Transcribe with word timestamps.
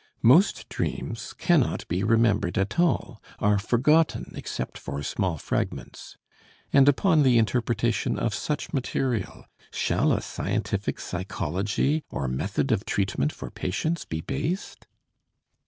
Most 0.23 0.67
dreams 0.67 1.31
cannot 1.33 1.87
be 1.87 2.03
remembered 2.03 2.57
at 2.57 2.79
all, 2.79 3.21
are 3.37 3.59
forgotten 3.59 4.31
except 4.35 4.75
for 4.75 5.03
small 5.03 5.37
fragments. 5.37 6.17
And 6.73 6.89
upon 6.89 7.21
the 7.21 7.37
interpretation 7.37 8.17
of 8.17 8.33
such 8.33 8.73
material 8.73 9.45
shall 9.69 10.11
a 10.11 10.19
scientific 10.23 10.99
psychology 10.99 12.03
or 12.09 12.27
method 12.27 12.71
of 12.71 12.83
treatment 12.83 13.31
for 13.31 13.51
patients 13.51 14.03
be 14.05 14.21
based? 14.21 14.87